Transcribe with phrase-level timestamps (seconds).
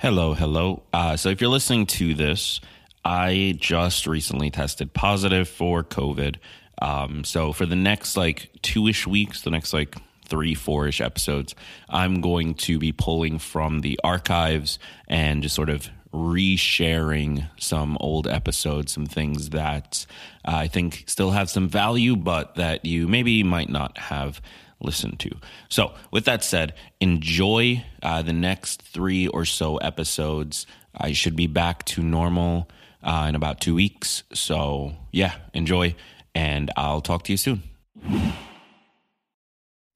[0.00, 0.82] Hello, hello.
[0.94, 2.62] Uh, so, if you're listening to this,
[3.04, 6.36] I just recently tested positive for COVID.
[6.80, 9.94] Um, so, for the next like two ish weeks, the next like
[10.24, 11.54] three, four ish episodes,
[11.90, 18.26] I'm going to be pulling from the archives and just sort of resharing some old
[18.26, 20.06] episodes, some things that
[20.48, 24.40] uh, I think still have some value, but that you maybe might not have
[24.80, 25.30] listened to.
[25.68, 30.66] So, with that said, enjoy uh, the next three or so episodes.
[30.94, 32.68] I should be back to normal
[33.02, 34.22] uh, in about two weeks.
[34.32, 35.94] So, yeah, enjoy,
[36.34, 37.62] and I'll talk to you soon.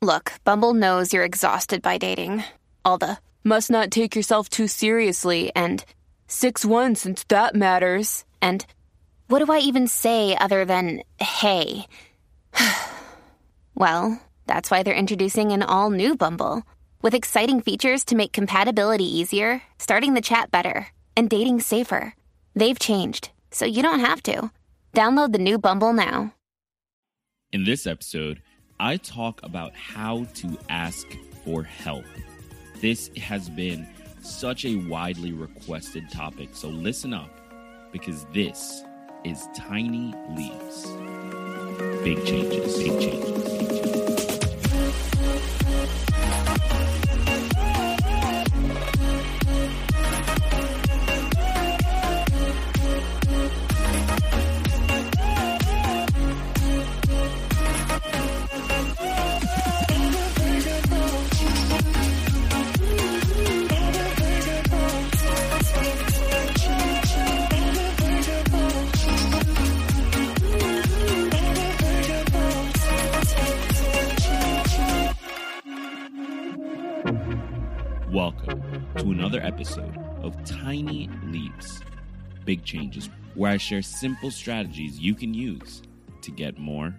[0.03, 2.45] Look, Bumble knows you're exhausted by dating.
[2.85, 5.85] All the must not take yourself too seriously and
[6.27, 8.25] 6 1 since that matters.
[8.43, 8.67] And
[9.29, 11.87] what do I even say other than hey?
[13.75, 16.63] well, that's why they're introducing an all new Bumble
[17.03, 22.15] with exciting features to make compatibility easier, starting the chat better, and dating safer.
[22.55, 24.51] They've changed, so you don't have to.
[24.95, 26.35] Download the new Bumble now.
[27.53, 28.43] In this episode,
[28.81, 31.07] I talk about how to ask
[31.45, 32.05] for help.
[32.81, 33.87] This has been
[34.23, 37.31] such a widely requested topic, so listen up
[37.93, 38.83] because this
[39.25, 40.87] is Tiny Leaps.
[42.03, 43.35] Big changes, big changes.
[43.95, 44.14] Welcome
[79.55, 81.81] episode of Tiny Leaps,
[82.45, 85.81] Big Changes, where I share simple strategies you can use
[86.23, 86.93] to get more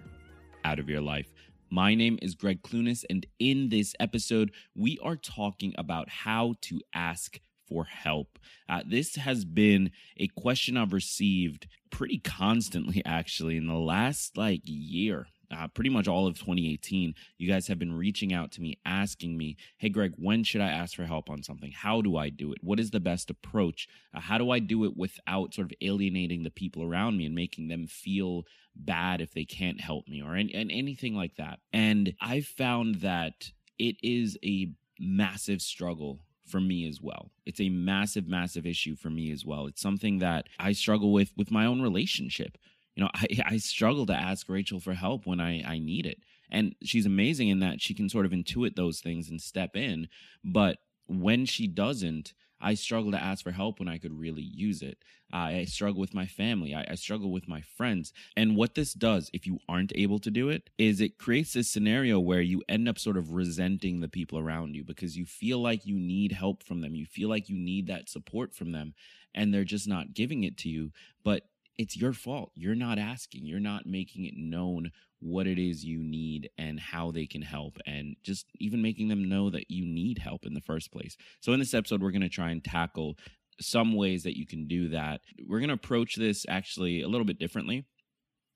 [0.64, 1.34] out of your life.
[1.68, 6.80] My name is Greg Clunis, and in this episode, we are talking about how to
[6.94, 7.38] ask
[7.68, 8.38] for help.
[8.70, 14.62] Uh, this has been a question I've received pretty constantly, actually, in the last like
[14.64, 18.78] year uh, pretty much all of 2018, you guys have been reaching out to me,
[18.84, 21.72] asking me, Hey, Greg, when should I ask for help on something?
[21.72, 22.58] How do I do it?
[22.62, 23.88] What is the best approach?
[24.14, 27.34] Uh, how do I do it without sort of alienating the people around me and
[27.34, 31.60] making them feel bad if they can't help me or any, and anything like that?
[31.72, 37.30] And I found that it is a massive struggle for me as well.
[37.44, 39.66] It's a massive, massive issue for me as well.
[39.66, 42.56] It's something that I struggle with with my own relationship
[42.96, 46.18] you know, I, I struggle to ask Rachel for help when I, I need it.
[46.50, 50.08] And she's amazing in that she can sort of intuit those things and step in.
[50.44, 54.80] But when she doesn't, I struggle to ask for help when I could really use
[54.80, 54.98] it.
[55.32, 56.74] I struggle with my family.
[56.74, 58.12] I, I, struggle with my friends.
[58.36, 61.68] And what this does, if you aren't able to do it, is it creates this
[61.68, 65.58] scenario where you end up sort of resenting the people around you because you feel
[65.58, 66.94] like you need help from them.
[66.94, 68.94] You feel like you need that support from them,
[69.34, 70.92] and they're just not giving it to you.
[71.24, 71.42] But
[71.78, 72.52] it's your fault.
[72.54, 73.46] You're not asking.
[73.46, 77.78] You're not making it known what it is you need and how they can help,
[77.86, 81.16] and just even making them know that you need help in the first place.
[81.40, 83.16] So, in this episode, we're going to try and tackle
[83.60, 85.20] some ways that you can do that.
[85.46, 87.86] We're going to approach this actually a little bit differently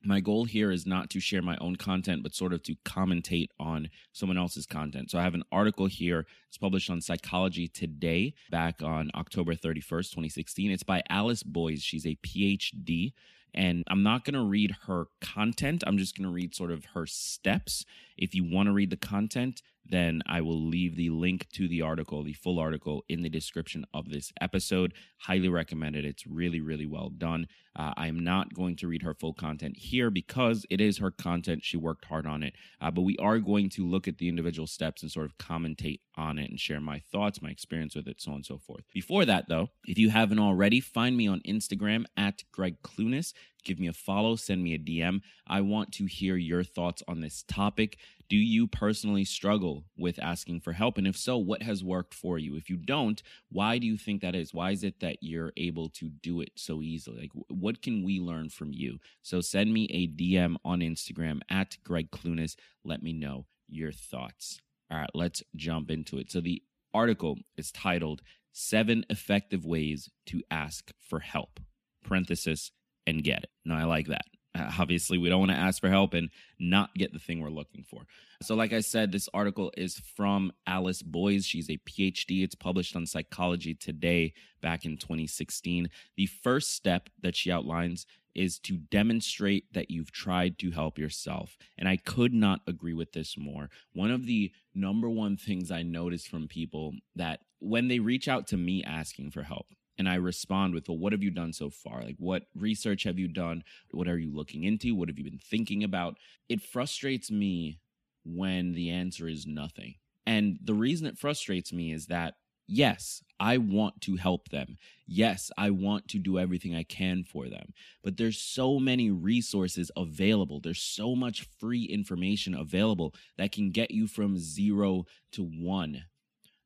[0.03, 3.49] my goal here is not to share my own content, but sort of to commentate
[3.59, 5.11] on someone else's content.
[5.11, 6.27] So I have an article here.
[6.49, 10.71] It's published on Psychology Today back on October 31st, 2016.
[10.71, 11.83] It's by Alice Boyes.
[11.83, 13.13] She's a PhD.
[13.53, 15.83] And I'm not going to read her content.
[15.87, 17.85] I'm just going to read sort of her steps.
[18.17, 21.83] If you want to read the content, then I will leave the link to the
[21.83, 24.95] article, the full article, in the description of this episode.
[25.19, 26.05] Highly recommend it.
[26.05, 27.47] It's really, really well done.
[27.77, 31.11] Uh, I am not going to read her full content here because it is her
[31.11, 31.65] content.
[31.65, 32.55] She worked hard on it.
[32.81, 36.01] Uh, but we are going to look at the individual steps and sort of commentate
[36.17, 38.83] on it and share my thoughts, my experience with it, so on and so forth.
[38.93, 43.33] Before that, though, if you haven't already, find me on Instagram at Greg Clunis.
[43.65, 45.21] Give me a follow, send me a DM.
[45.47, 47.99] I want to hear your thoughts on this topic.
[48.29, 50.99] Do you personally struggle with asking for help?
[50.99, 52.57] And if so, what has worked for you?
[52.57, 53.21] If you don't,
[53.51, 54.55] why do you think that is?
[54.55, 57.23] Why is it that you're able to do it so easily?
[57.23, 58.99] Like, what can we learn from you?
[59.23, 62.55] So send me a DM on Instagram at Greg Clunis.
[62.85, 64.61] Let me know your thoughts.
[64.91, 66.31] All right, let's jump into it.
[66.31, 68.23] So the article is titled
[68.53, 71.61] Seven Effective Ways to Ask for Help.
[72.05, 72.73] Parenthesis
[73.07, 73.51] and get it.
[73.65, 74.27] Now, I like that.
[74.55, 77.51] Uh, obviously, we don't want to ask for help and not get the thing we're
[77.51, 78.03] looking for.
[78.43, 81.47] So, like I said, this article is from Alice Boyes.
[81.47, 82.43] She's a PhD.
[82.43, 85.89] It's published on Psychology Today back in 2016.
[86.17, 91.57] The first step that she outlines is to demonstrate that you've tried to help yourself.
[91.77, 93.71] And I could not agree with this more.
[93.93, 98.47] One of the number one things I notice from people that when they reach out
[98.49, 99.67] to me asking for help,
[100.01, 102.03] and I respond with, Well, what have you done so far?
[102.03, 103.63] Like, what research have you done?
[103.91, 104.95] What are you looking into?
[104.95, 106.17] What have you been thinking about?
[106.49, 107.81] It frustrates me
[108.25, 109.97] when the answer is nothing.
[110.25, 112.37] And the reason it frustrates me is that,
[112.67, 114.79] yes, I want to help them.
[115.07, 117.75] Yes, I want to do everything I can for them.
[118.03, 120.61] But there's so many resources available.
[120.61, 126.05] There's so much free information available that can get you from zero to one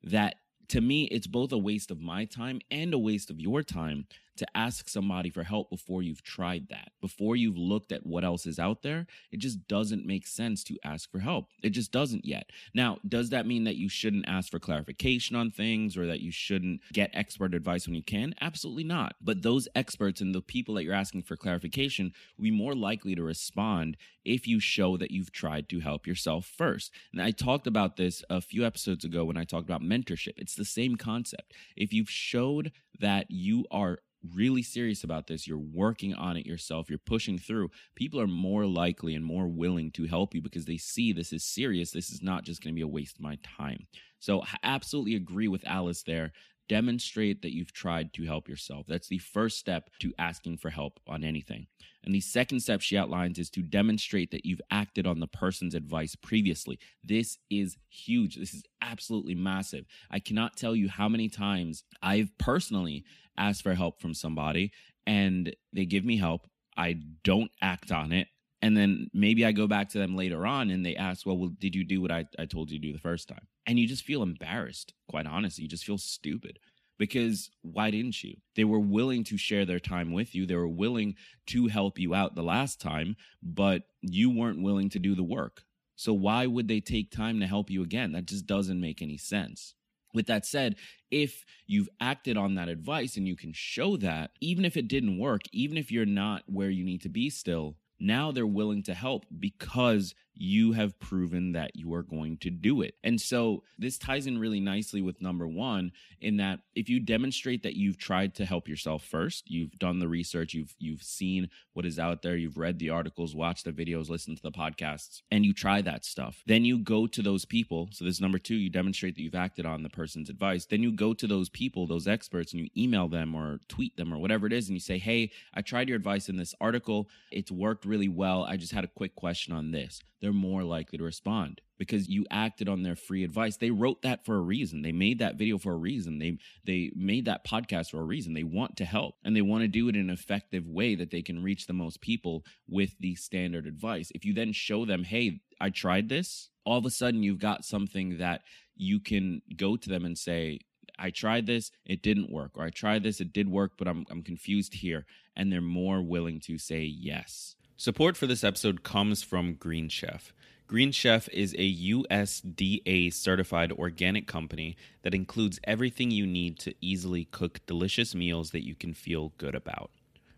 [0.04, 0.36] that
[0.68, 4.06] to me, it's both a waste of my time and a waste of your time
[4.36, 8.46] to ask somebody for help before you've tried that, before you've looked at what else
[8.46, 9.06] is out there.
[9.30, 11.48] It just doesn't make sense to ask for help.
[11.62, 12.50] It just doesn't yet.
[12.74, 16.32] Now, does that mean that you shouldn't ask for clarification on things or that you
[16.32, 18.34] shouldn't get expert advice when you can?
[18.40, 19.16] Absolutely not.
[19.20, 23.14] But those experts and the people that you're asking for clarification will be more likely
[23.14, 26.90] to respond if you show that you've tried to help yourself first.
[27.12, 30.34] And I talked about this a few episodes ago when I talked about mentorship.
[30.36, 31.52] It's the same concept.
[31.76, 33.98] If you've showed that you are
[34.34, 38.66] really serious about this, you're working on it yourself, you're pushing through, people are more
[38.66, 41.90] likely and more willing to help you because they see this is serious.
[41.90, 43.86] This is not just going to be a waste of my time.
[44.18, 46.32] So, I absolutely agree with Alice there.
[46.68, 48.86] Demonstrate that you've tried to help yourself.
[48.88, 51.66] That's the first step to asking for help on anything.
[52.04, 55.74] And the second step she outlines is to demonstrate that you've acted on the person's
[55.74, 56.78] advice previously.
[57.02, 58.36] This is huge.
[58.36, 59.86] This is absolutely massive.
[60.10, 63.04] I cannot tell you how many times I've personally
[63.36, 64.72] asked for help from somebody
[65.06, 66.46] and they give me help.
[66.76, 68.28] I don't act on it.
[68.64, 71.50] And then maybe I go back to them later on and they ask, well, well
[71.50, 73.46] did you do what I, I told you to do the first time?
[73.66, 75.64] And you just feel embarrassed, quite honestly.
[75.64, 76.58] You just feel stupid
[76.98, 78.36] because why didn't you?
[78.56, 80.46] They were willing to share their time with you.
[80.46, 81.16] They were willing
[81.48, 85.64] to help you out the last time, but you weren't willing to do the work.
[85.94, 88.12] So why would they take time to help you again?
[88.12, 89.74] That just doesn't make any sense.
[90.14, 90.76] With that said,
[91.10, 95.18] if you've acted on that advice and you can show that, even if it didn't
[95.18, 98.94] work, even if you're not where you need to be still, now they're willing to
[98.94, 102.94] help because you have proven that you are going to do it.
[103.04, 107.62] And so this ties in really nicely with number one in that if you demonstrate
[107.62, 111.86] that you've tried to help yourself first, you've done the research, you've you've seen what
[111.86, 115.44] is out there, you've read the articles, watched the videos, listened to the podcasts, and
[115.44, 116.42] you try that stuff.
[116.46, 117.88] Then you go to those people.
[117.92, 120.66] So this is number two, you demonstrate that you've acted on the person's advice.
[120.66, 124.12] Then you go to those people, those experts, and you email them or tweet them
[124.12, 127.08] or whatever it is, and you say, Hey, I tried your advice in this article.
[127.30, 128.44] It's worked really well.
[128.44, 132.24] I just had a quick question on this they're more likely to respond because you
[132.30, 133.58] acted on their free advice.
[133.58, 134.80] They wrote that for a reason.
[134.80, 136.18] They made that video for a reason.
[136.18, 138.32] They they made that podcast for a reason.
[138.32, 141.10] They want to help and they want to do it in an effective way that
[141.10, 144.10] they can reach the most people with the standard advice.
[144.14, 147.66] If you then show them, "Hey, I tried this." All of a sudden you've got
[147.66, 148.44] something that
[148.74, 150.60] you can go to them and say,
[150.98, 154.06] I tried this, it didn't work, or I tried this, it did work, but I'm
[154.10, 155.04] I'm confused here,
[155.36, 157.56] and they're more willing to say yes.
[157.76, 160.32] Support for this episode comes from Green Chef.
[160.68, 167.24] Green Chef is a USDA certified organic company that includes everything you need to easily
[167.24, 169.90] cook delicious meals that you can feel good about.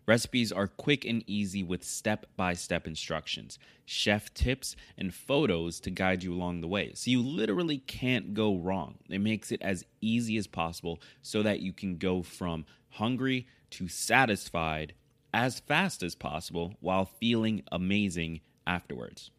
[0.07, 5.91] Recipes are quick and easy with step by step instructions, chef tips, and photos to
[5.91, 6.91] guide you along the way.
[6.95, 8.95] So you literally can't go wrong.
[9.11, 13.87] It makes it as easy as possible so that you can go from hungry to
[13.87, 14.93] satisfied
[15.33, 19.31] as fast as possible while feeling amazing afterwards.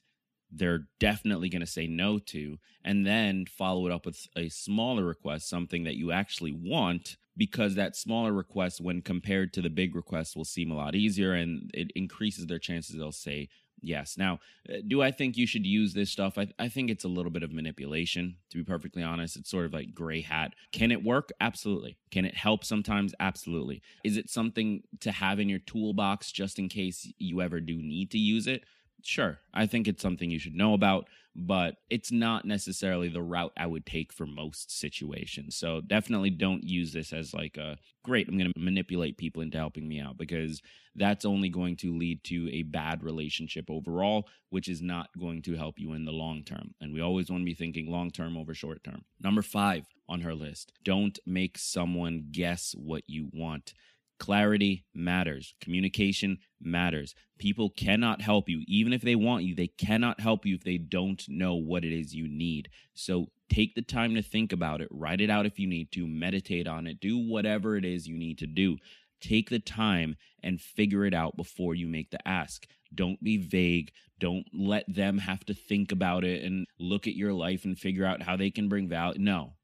[0.54, 5.04] they're definitely going to say no to, and then follow it up with a smaller
[5.04, 9.94] request, something that you actually want, because that smaller request, when compared to the big
[9.94, 13.48] request, will seem a lot easier and it increases their chances they'll say
[13.80, 14.16] yes.
[14.16, 16.38] Now, uh, do I think you should use this stuff?
[16.38, 19.36] I, I think it's a little bit of manipulation, to be perfectly honest.
[19.36, 20.54] It's sort of like gray hat.
[20.72, 21.30] Can it work?
[21.40, 21.96] Absolutely.
[22.10, 23.14] Can it help sometimes?
[23.20, 23.82] Absolutely.
[24.04, 28.10] Is it something to have in your toolbox just in case you ever do need
[28.12, 28.64] to use it?
[29.06, 33.52] Sure, I think it's something you should know about, but it's not necessarily the route
[33.56, 35.56] I would take for most situations.
[35.56, 39.58] So definitely don't use this as like a great, I'm going to manipulate people into
[39.58, 40.62] helping me out because
[40.94, 45.56] that's only going to lead to a bad relationship overall, which is not going to
[45.56, 46.74] help you in the long term.
[46.80, 49.04] And we always want to be thinking long term over short term.
[49.20, 53.74] Number five on her list don't make someone guess what you want.
[54.18, 55.54] Clarity matters.
[55.60, 57.14] Communication matters.
[57.38, 58.62] People cannot help you.
[58.66, 61.92] Even if they want you, they cannot help you if they don't know what it
[61.92, 62.68] is you need.
[62.94, 64.88] So take the time to think about it.
[64.90, 66.06] Write it out if you need to.
[66.06, 67.00] Meditate on it.
[67.00, 68.78] Do whatever it is you need to do.
[69.20, 72.66] Take the time and figure it out before you make the ask.
[72.94, 73.90] Don't be vague.
[74.20, 78.04] Don't let them have to think about it and look at your life and figure
[78.04, 79.18] out how they can bring value.
[79.18, 79.54] No,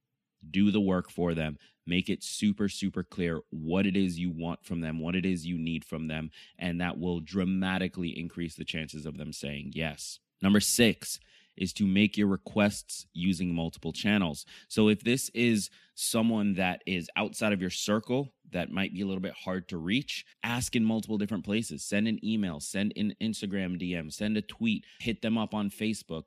[0.50, 1.56] do the work for them
[1.90, 5.44] make it super super clear what it is you want from them what it is
[5.44, 10.20] you need from them and that will dramatically increase the chances of them saying yes.
[10.40, 11.20] Number 6
[11.56, 14.46] is to make your requests using multiple channels.
[14.68, 19.06] So if this is someone that is outside of your circle that might be a
[19.06, 21.84] little bit hard to reach ask in multiple different places.
[21.84, 26.24] Send an email send an instagram dm send a tweet hit them up on facebook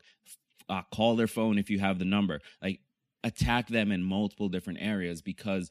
[0.69, 2.39] uh, call their phone if you have the number.
[2.61, 2.79] Like
[3.23, 5.69] attack them in multiple different areas because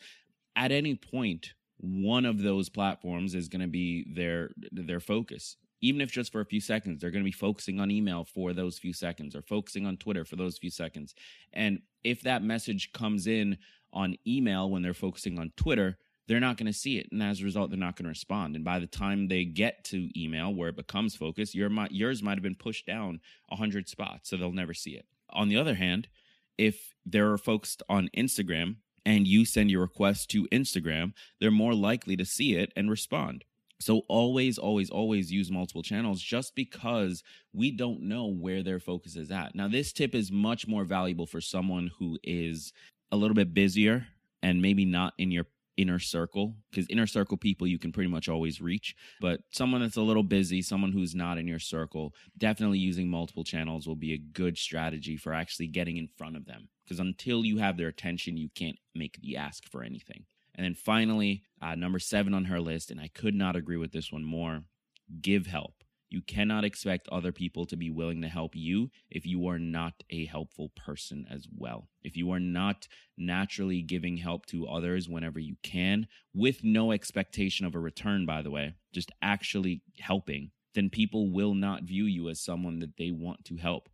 [0.57, 5.57] at any point one of those platforms is going to be their their focus.
[5.81, 8.53] Even if just for a few seconds they're going to be focusing on email for
[8.53, 11.15] those few seconds or focusing on twitter for those few seconds.
[11.53, 13.59] And if that message comes in
[13.93, 17.09] on email when they're focusing on twitter they're not going to see it.
[17.11, 18.55] And as a result they're not going to respond.
[18.55, 22.39] And by the time they get to email where it becomes focus your yours might
[22.39, 25.07] have been pushed down 100 spots so they'll never see it.
[25.31, 26.09] On the other hand
[26.59, 32.17] if they're focused on Instagram and you send your request to Instagram, they're more likely
[32.17, 33.45] to see it and respond.
[33.81, 39.17] So always, always, always use multiple channels just because we don't know where their focus
[39.17, 39.57] is at.
[39.57, 42.73] Now, this tip is much more valuable for someone who is
[43.11, 44.07] a little bit busier
[44.41, 48.29] and maybe not in your inner circle because inner circle people you can pretty much
[48.29, 52.79] always reach but someone that's a little busy someone who's not in your circle definitely
[52.79, 56.69] using multiple channels will be a good strategy for actually getting in front of them
[56.85, 60.25] because until you have their attention you can't make the ask for anything.
[60.55, 63.93] And then finally uh, number seven on her list and i could not agree with
[63.93, 64.65] this one more
[65.21, 65.82] give help
[66.13, 69.95] you cannot expect other people to be willing to help you if you are not
[70.11, 71.89] a helpful person as well.
[72.03, 77.65] If you are not naturally giving help to others whenever you can, with no expectation
[77.65, 82.29] of a return, by the way, just actually helping, then people will not view you
[82.29, 83.89] as someone that they want to help.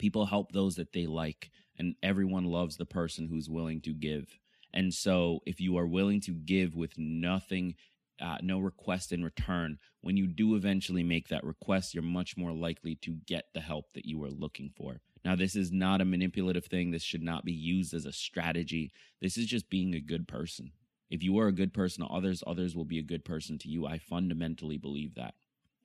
[0.00, 4.38] People help those that they like and everyone loves the person who's willing to give.
[4.74, 7.76] And so, if you are willing to give with nothing,
[8.20, 12.52] uh, no request in return, when you do eventually make that request, you're much more
[12.52, 15.00] likely to get the help that you are looking for.
[15.24, 16.90] Now, this is not a manipulative thing.
[16.90, 18.92] This should not be used as a strategy.
[19.20, 20.72] This is just being a good person.
[21.10, 23.68] If you are a good person to others, others will be a good person to
[23.68, 23.86] you.
[23.86, 25.34] I fundamentally believe that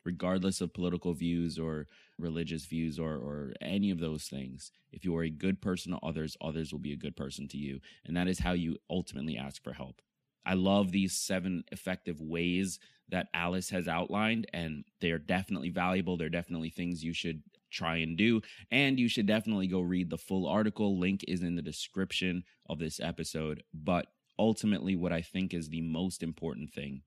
[0.03, 4.71] regardless of political views or religious views or, or any of those things.
[4.91, 7.57] If you are a good person to others, others will be a good person to
[7.57, 7.79] you.
[8.05, 10.01] And that is how you ultimately ask for help.
[10.45, 12.79] I love these seven effective ways
[13.09, 16.17] that Alice has outlined, and they are definitely valuable.
[16.17, 18.41] They're definitely things you should try and do.
[18.71, 20.97] And you should definitely go read the full article.
[20.97, 23.63] Link is in the description of this episode.
[23.73, 24.07] But
[24.39, 27.01] ultimately, what I think is the most important thing,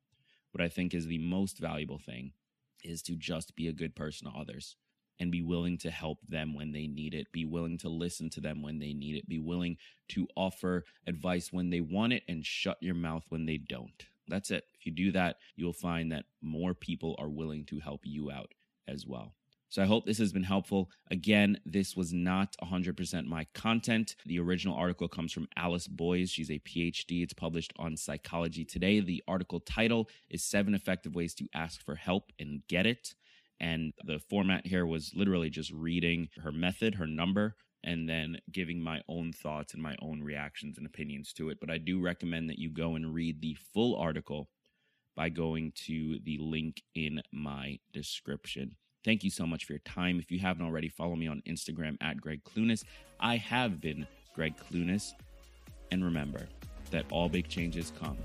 [0.52, 2.32] what I think is the most valuable thing,
[2.82, 4.76] is to just be a good person to others
[5.20, 8.40] and be willing to help them when they need it, be willing to listen to
[8.40, 9.76] them when they need it, be willing
[10.08, 14.06] to offer advice when they want it and shut your mouth when they don't.
[14.28, 14.64] That's it.
[14.78, 18.52] If you do that, you'll find that more people are willing to help you out
[18.88, 19.34] as well.
[19.74, 20.88] So I hope this has been helpful.
[21.10, 24.14] Again, this was not 100% my content.
[24.24, 26.30] The original article comes from Alice Boyes.
[26.30, 27.24] She's a PhD.
[27.24, 29.00] It's published on Psychology Today.
[29.00, 33.16] The article title is Seven Effective Ways to Ask for Help and Get It.
[33.60, 38.80] And the format here was literally just reading her method, her number, and then giving
[38.80, 41.58] my own thoughts and my own reactions and opinions to it.
[41.60, 44.48] But I do recommend that you go and read the full article
[45.16, 48.76] by going to the link in my description.
[49.04, 50.18] Thank you so much for your time.
[50.18, 52.84] If you haven't already, follow me on Instagram at Greg Clunis.
[53.20, 55.12] I have been Greg Clunis.
[55.90, 56.48] And remember
[56.90, 58.16] that all big changes come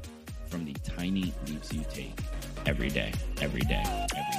[0.47, 2.17] from the tiny leaps you take
[2.65, 4.38] every day, every day, every day.